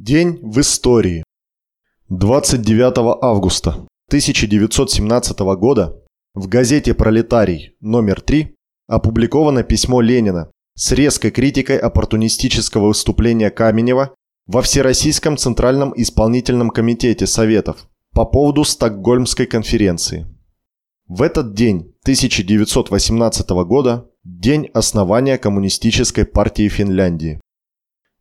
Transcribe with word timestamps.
День 0.00 0.38
в 0.42 0.60
истории. 0.60 1.24
29 2.08 3.18
августа 3.20 3.70
1917 4.06 5.40
года 5.58 6.00
в 6.34 6.46
газете 6.46 6.94
«Пролетарий» 6.94 7.74
номер 7.80 8.20
3 8.20 8.54
опубликовано 8.86 9.64
письмо 9.64 10.00
Ленина 10.00 10.52
с 10.76 10.92
резкой 10.92 11.32
критикой 11.32 11.78
оппортунистического 11.78 12.86
выступления 12.86 13.50
Каменева 13.50 14.14
во 14.46 14.62
Всероссийском 14.62 15.36
Центральном 15.36 15.92
Исполнительном 15.96 16.70
Комитете 16.70 17.26
Советов 17.26 17.88
по 18.12 18.24
поводу 18.24 18.62
Стокгольмской 18.62 19.46
конференции. 19.46 20.28
В 21.08 21.22
этот 21.22 21.54
день 21.54 21.92
1918 22.02 23.50
года– 23.66 24.08
день 24.24 24.70
основания 24.72 25.38
Коммунистической 25.38 26.24
партии 26.24 26.68
Финляндии. 26.68 27.40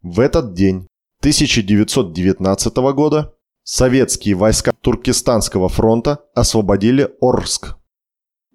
В 0.02 0.20
этот 0.20 0.56
день 0.56 0.88
1919 1.22 2.78
года 2.94 3.34
советские 3.64 4.36
войска 4.36 4.72
Туркестанского 4.82 5.68
фронта 5.68 6.20
освободили 6.36 7.10
Орск. 7.20 7.76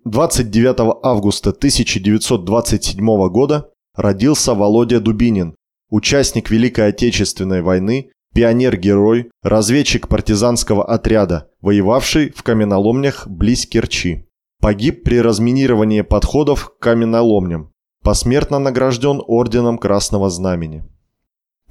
29 0.04 0.98
августа 1.02 1.50
1927 1.50 3.28
года 3.28 3.70
родился 3.94 4.54
Володя 4.54 5.00
Дубинин, 5.00 5.54
участник 5.90 6.50
Великой 6.50 6.88
Отечественной 6.88 7.62
войны, 7.62 8.10
пионер-герой, 8.34 9.30
разведчик 9.42 10.08
партизанского 10.08 10.84
отряда, 10.84 11.50
воевавший 11.60 12.30
в 12.30 12.42
каменоломнях 12.42 13.28
близ 13.28 13.66
Керчи. 13.66 14.26
Погиб 14.60 15.04
при 15.04 15.20
разминировании 15.20 16.02
подходов 16.02 16.70
к 16.70 16.78
каменоломням. 16.78 17.72
Посмертно 18.02 18.58
награжден 18.58 19.20
Орденом 19.26 19.78
Красного 19.78 20.30
Знамени. 20.30 20.84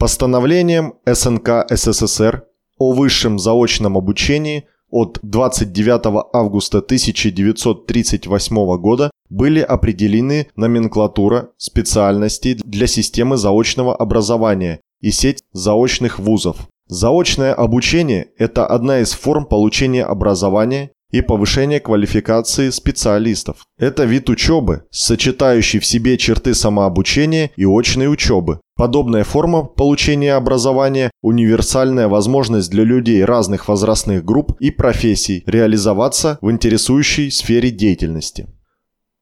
Постановлением 0.02 0.96
СНК 1.06 1.68
СССР 1.70 2.46
о 2.80 2.92
высшем 2.92 3.38
заочном 3.38 4.00
обучении 4.00 4.66
от 4.90 5.20
29 5.22 6.26
августа 6.34 6.80
1938 6.80 8.78
года 8.78 9.12
были 9.30 9.60
определены 9.60 10.48
номенклатура 10.56 11.52
специальностей 11.58 12.56
для 12.56 12.88
системы 12.88 13.38
заочного 13.38 13.96
образования 13.96 14.80
и 15.02 15.12
сеть 15.12 15.44
заочных 15.54 16.18
вузов. 16.18 16.68
Заочное 16.88 17.54
обучение– 17.54 18.30
это 18.40 18.66
одна 18.66 19.02
из 19.02 19.12
форм 19.12 19.46
получения 19.46 20.04
образования 20.04 20.94
и 21.12 21.22
повышения 21.22 21.80
квалификации 21.80 22.70
специалистов. 22.70 23.66
Это 23.78 24.06
вид 24.06 24.30
учебы, 24.30 24.86
сочетающий 24.92 25.80
в 25.80 25.86
себе 25.86 26.18
черты 26.18 26.54
самообучения 26.54 27.52
и 27.56 27.66
очной 27.66 28.12
учебы. 28.12 28.62
Подобная 28.82 29.24
форма 29.24 29.64
получения 29.64 30.34
образования– 30.34 31.12
универсальная 31.22 32.08
возможность 32.08 32.72
для 32.72 32.84
людей 32.84 33.24
разных 33.24 33.68
возрастных 33.68 34.26
групп 34.26 34.54
и 34.60 34.72
профессий 34.72 35.44
реализоваться 35.46 36.40
в 36.42 36.50
интересующей 36.50 37.30
сфере 37.30 37.70
деятельности. 37.70 38.48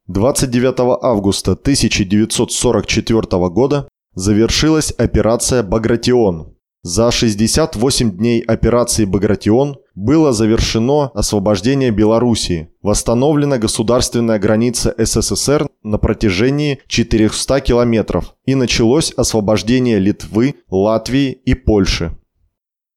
29 0.08 1.04
августа 1.04 1.52
1944 1.52 3.50
года 3.50 3.90
завершилась 4.16 4.94
операция 4.98 5.62
«Багратион», 5.62 6.56
за 6.82 7.12
68 7.12 8.12
дней 8.12 8.42
операции 8.42 9.04
«Багратион» 9.04 9.78
было 9.96 10.32
завершено 10.32 11.12
освобождение 11.14 11.92
Белоруссии, 11.92 12.70
восстановлена 12.82 13.58
государственная 13.58 14.40
граница 14.40 14.96
СССР 14.98 15.68
на 15.84 15.98
протяжении 15.98 16.80
400 16.88 17.60
километров. 17.62 18.36
И 18.46 18.56
началось 18.56 19.12
освобождение 19.12 20.00
Литвы, 20.00 20.56
Латвии 20.70 21.32
и 21.32 21.54
Польши. 21.54 22.18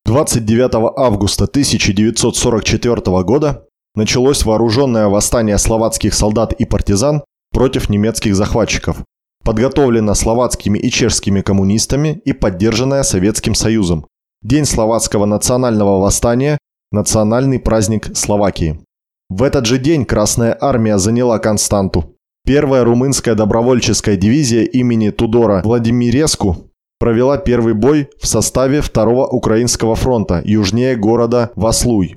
29 0.04 0.94
августа 0.96 1.44
1944 1.44 3.22
года 3.24 3.66
началось 3.96 4.44
вооруженное 4.44 5.08
восстание 5.08 5.58
словацких 5.58 6.14
солдат 6.14 6.52
и 6.52 6.64
партизан 6.64 7.24
против 7.52 7.88
немецких 7.88 8.36
захватчиков, 8.36 9.02
подготовлена 9.44 10.14
словацкими 10.14 10.78
и 10.78 10.90
чешскими 10.90 11.40
коммунистами 11.40 12.20
и 12.24 12.32
поддержанная 12.32 13.02
Советским 13.02 13.54
Союзом. 13.54 14.06
День 14.42 14.64
словацкого 14.64 15.24
национального 15.24 16.00
восстания– 16.00 16.58
национальный 16.92 17.58
праздник 17.58 18.16
Словакии. 18.16 18.80
В 19.28 19.42
этот 19.42 19.66
же 19.66 19.78
день 19.78 20.04
Красная 20.04 20.56
Армия 20.60 20.98
заняла 20.98 21.38
Константу. 21.38 22.16
Первая 22.44 22.84
румынская 22.84 23.34
добровольческая 23.34 24.16
дивизия 24.16 24.64
имени 24.64 25.10
Тудора 25.10 25.62
Владимиреску 25.64 26.70
провела 26.98 27.38
первый 27.38 27.74
бой 27.74 28.10
в 28.20 28.26
составе 28.26 28.80
Второго 28.80 29.26
Украинского 29.26 29.94
фронта 29.94 30.42
южнее 30.44 30.96
города 30.96 31.50
Васлуй. 31.54 32.16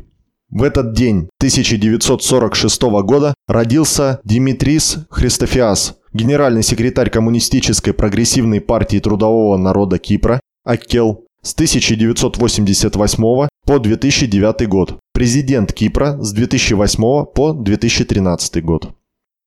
В 0.50 0.64
этот 0.64 0.94
день 0.94 1.30
1946 1.40 2.82
года 3.04 3.34
родился 3.48 4.20
Димитрис 4.24 5.06
Христофиас– 5.10 5.96
генеральный 6.16 6.64
секретарь 6.64 7.10
Коммунистической 7.10 7.94
прогрессивной 7.94 8.62
партии 8.62 9.00
трудового 9.00 9.58
народа 9.58 10.00
Кипра 10.00 10.40
Аккел 10.64 11.26
с 11.42 11.54
1988 11.54 13.48
по 13.66 13.80
2009 13.80 14.68
год, 14.70 14.98
президент 15.14 15.74
Кипра 15.74 16.18
с 16.22 16.32
2008 16.32 17.26
по 17.26 17.52
2013 17.52 18.64
год. 18.64 18.96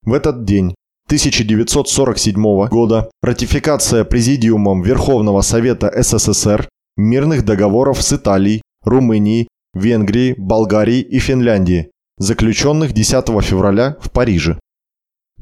В 0.05 0.12
этот 0.12 0.45
день 0.45 0.75
1947 1.06 2.69
года 2.69 3.11
ратификация 3.23 4.05
Президиумом 4.05 4.83
Верховного 4.83 5.41
Совета 5.41 5.91
СССР 6.03 6.69
мирных 6.99 7.47
договоров 7.47 8.03
с 8.03 8.12
Италией, 8.12 8.61
Румынией, 8.85 9.49
Венгрией, 9.73 10.35
Болгарией 10.37 11.00
и 11.00 11.19
Финляндией, 11.19 11.91
заключенных 12.19 12.93
10 12.93 13.43
февраля 13.43 13.97
в 14.03 14.11
Париже. 14.11 14.59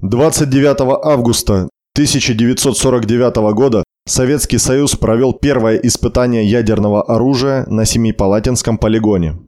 29 0.03 0.77
августа 1.03 1.71
1949 1.95 3.37
года 3.55 3.83
Советский 4.07 4.59
Союз 4.59 4.95
провел 4.95 5.33
первое 5.33 5.77
испытание 5.79 6.45
ядерного 6.45 7.03
оружия 7.03 7.65
на 7.67 7.87
Семипалатинском 7.87 8.77
полигоне. 8.77 9.39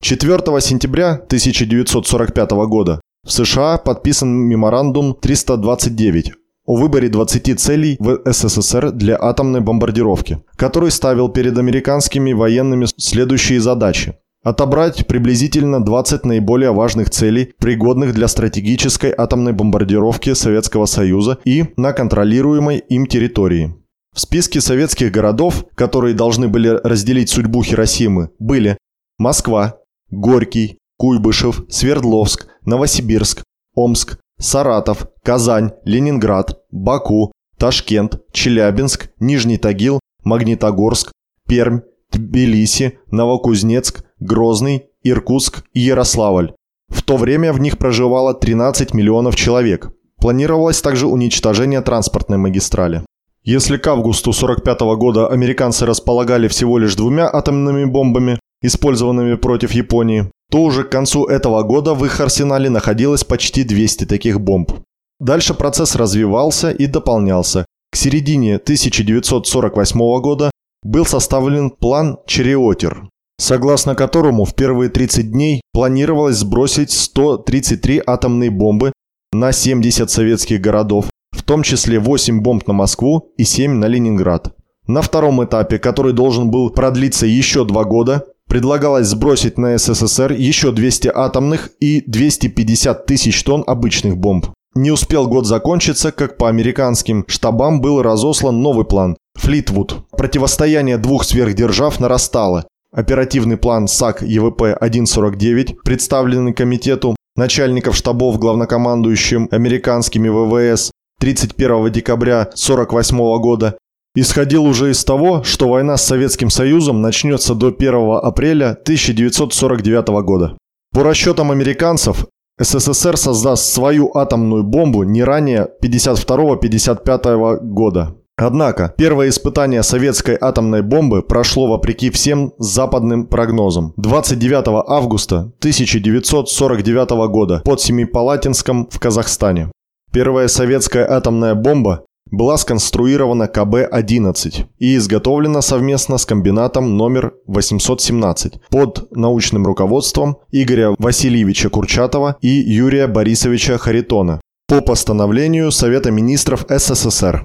4 0.00 0.38
сентября 0.60 1.14
1945 1.14 2.50
года 2.68 3.00
в 3.26 3.32
США 3.32 3.78
подписан 3.78 4.30
меморандум 4.30 5.12
329 5.20 6.34
о 6.66 6.76
выборе 6.76 7.08
20 7.08 7.58
целей 7.58 7.96
в 7.98 8.20
СССР 8.24 8.92
для 8.92 9.18
атомной 9.20 9.60
бомбардировки, 9.60 10.38
который 10.54 10.92
ставил 10.92 11.28
перед 11.28 11.58
американскими 11.58 12.32
военными 12.32 12.86
следующие 12.96 13.60
задачи 13.60 14.14
Отобрать 14.42 15.06
приблизительно 15.06 15.84
20 15.84 16.24
наиболее 16.24 16.72
важных 16.72 17.10
целей, 17.10 17.52
пригодных 17.58 18.14
для 18.14 18.26
стратегической 18.26 19.12
атомной 19.16 19.52
бомбардировки 19.52 20.32
Советского 20.32 20.86
Союза 20.86 21.38
и 21.44 21.66
на 21.76 21.92
контролируемой 21.92 22.78
им 22.78 23.06
территории. 23.06 23.74
В 24.14 24.20
списке 24.20 24.62
советских 24.62 25.12
городов, 25.12 25.66
которые 25.74 26.14
должны 26.14 26.48
были 26.48 26.68
разделить 26.68 27.28
судьбу 27.28 27.62
Хиросимы, 27.62 28.30
были 28.38 28.78
Москва, 29.18 29.76
Горький, 30.10 30.78
Куйбышев, 30.96 31.64
Свердловск, 31.68 32.48
Новосибирск, 32.64 33.42
Омск, 33.74 34.18
Саратов, 34.38 35.06
Казань, 35.22 35.72
Ленинград, 35.84 36.58
Баку, 36.70 37.30
Ташкент, 37.58 38.22
Челябинск, 38.32 39.10
Нижний 39.20 39.58
Тагил, 39.58 40.00
Магнитогорск, 40.24 41.12
Пермь, 41.46 41.80
Тбилиси, 42.10 42.98
Новокузнецк, 43.10 44.02
Грозный, 44.20 44.86
Иркутск 45.02 45.64
и 45.72 45.80
Ярославль. 45.80 46.52
В 46.88 47.02
то 47.02 47.16
время 47.16 47.52
в 47.52 47.60
них 47.60 47.78
проживало 47.78 48.34
13 48.34 48.94
миллионов 48.94 49.34
человек. 49.34 49.90
Планировалось 50.20 50.82
также 50.82 51.06
уничтожение 51.06 51.80
транспортной 51.80 52.38
магистрали. 52.38 53.02
Если 53.42 53.78
к 53.78 53.86
августу 53.86 54.30
1945 54.30 54.80
года 54.98 55.28
американцы 55.28 55.86
располагали 55.86 56.46
всего 56.48 56.76
лишь 56.78 56.94
двумя 56.94 57.26
атомными 57.26 57.86
бомбами, 57.86 58.38
использованными 58.62 59.36
против 59.36 59.72
Японии, 59.72 60.30
то 60.50 60.62
уже 60.62 60.84
к 60.84 60.90
концу 60.90 61.24
этого 61.24 61.62
года 61.62 61.94
в 61.94 62.04
их 62.04 62.20
арсенале 62.20 62.68
находилось 62.68 63.24
почти 63.24 63.64
200 63.64 64.04
таких 64.04 64.40
бомб. 64.40 64.72
Дальше 65.20 65.54
процесс 65.54 65.96
развивался 65.96 66.70
и 66.70 66.86
дополнялся. 66.86 67.64
К 67.90 67.96
середине 67.96 68.56
1948 68.56 69.98
года 70.20 70.50
был 70.82 71.06
составлен 71.06 71.70
план 71.70 72.18
«Череотер», 72.26 73.09
согласно 73.40 73.94
которому 73.94 74.44
в 74.44 74.54
первые 74.54 74.90
30 74.90 75.32
дней 75.32 75.62
планировалось 75.72 76.36
сбросить 76.36 76.92
133 76.92 78.02
атомные 78.06 78.50
бомбы 78.50 78.92
на 79.32 79.52
70 79.52 80.10
советских 80.10 80.60
городов, 80.60 81.06
в 81.32 81.42
том 81.42 81.62
числе 81.62 81.98
8 81.98 82.42
бомб 82.42 82.66
на 82.66 82.74
Москву 82.74 83.32
и 83.38 83.44
7 83.44 83.72
на 83.72 83.86
Ленинград. 83.86 84.54
На 84.86 85.02
втором 85.02 85.42
этапе, 85.44 85.78
который 85.78 86.12
должен 86.12 86.50
был 86.50 86.70
продлиться 86.70 87.26
еще 87.26 87.64
два 87.64 87.84
года, 87.84 88.24
предлагалось 88.48 89.06
сбросить 89.06 89.56
на 89.56 89.78
СССР 89.78 90.32
еще 90.32 90.72
200 90.72 91.10
атомных 91.14 91.70
и 91.80 92.02
250 92.06 93.06
тысяч 93.06 93.42
тонн 93.42 93.64
обычных 93.66 94.18
бомб. 94.18 94.46
Не 94.74 94.90
успел 94.90 95.26
год 95.26 95.46
закончиться, 95.46 96.12
как 96.12 96.36
по 96.36 96.48
американским 96.48 97.24
штабам 97.26 97.80
был 97.80 98.02
разослан 98.02 98.60
новый 98.60 98.84
план, 98.84 99.16
Флитвуд. 99.34 100.04
Противостояние 100.10 100.98
двух 100.98 101.24
сверхдержав 101.24 101.98
нарастало. 102.00 102.66
Оперативный 102.92 103.56
план 103.56 103.86
САК 103.86 104.22
ЕВП-149, 104.22 105.76
представленный 105.84 106.52
комитету 106.52 107.14
начальников 107.36 107.94
штабов 107.94 108.38
главнокомандующим 108.40 109.48
американскими 109.52 110.28
ВВС 110.28 110.90
31 111.20 111.92
декабря 111.92 112.40
1948 112.40 113.16
года, 113.40 113.78
исходил 114.16 114.64
уже 114.64 114.90
из 114.90 115.04
того, 115.04 115.44
что 115.44 115.68
война 115.68 115.96
с 115.96 116.04
Советским 116.04 116.50
Союзом 116.50 117.00
начнется 117.00 117.54
до 117.54 117.68
1 117.68 117.94
апреля 118.22 118.70
1949 118.70 120.08
года. 120.24 120.58
По 120.92 121.04
расчетам 121.04 121.52
американцев, 121.52 122.26
СССР 122.58 123.16
создаст 123.16 123.72
свою 123.72 124.10
атомную 124.16 124.64
бомбу 124.64 125.04
не 125.04 125.22
ранее 125.22 125.68
52-55 125.80 127.58
года. 127.62 128.16
Однако, 128.40 128.94
первое 128.96 129.28
испытание 129.28 129.82
советской 129.82 130.36
атомной 130.40 130.80
бомбы 130.80 131.22
прошло 131.22 131.66
вопреки 131.66 132.08
всем 132.10 132.54
западным 132.58 133.26
прогнозам. 133.26 133.92
29 133.98 134.84
августа 134.88 135.52
1949 135.58 137.10
года 137.28 137.60
под 137.62 137.82
Семипалатинском 137.82 138.88
в 138.90 138.98
Казахстане. 138.98 139.70
Первая 140.10 140.48
советская 140.48 141.08
атомная 141.08 141.54
бомба 141.54 142.04
была 142.30 142.56
сконструирована 142.56 143.44
КБ-11 143.44 144.64
и 144.78 144.96
изготовлена 144.96 145.60
совместно 145.60 146.16
с 146.16 146.24
комбинатом 146.24 146.96
номер 146.96 147.34
817 147.46 148.54
под 148.70 149.14
научным 149.14 149.66
руководством 149.66 150.38
Игоря 150.50 150.94
Васильевича 150.98 151.68
Курчатова 151.68 152.36
и 152.40 152.48
Юрия 152.48 153.06
Борисовича 153.06 153.76
Харитона 153.76 154.40
по 154.66 154.80
постановлению 154.80 155.70
Совета 155.72 156.10
министров 156.10 156.64
СССР. 156.68 157.44